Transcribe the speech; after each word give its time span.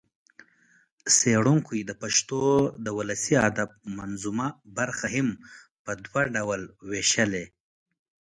څېړنکو 1.15 1.73
د 1.89 1.91
پښتو 2.01 2.43
د 2.85 2.87
ولسي 2.97 3.35
ادب 3.49 3.69
منظومه 3.97 4.47
برخه 4.77 5.07
هم 5.15 5.27
په 5.83 5.91
دوه 6.03 6.21
ډوله 6.35 6.65
وېشلې 6.89 7.45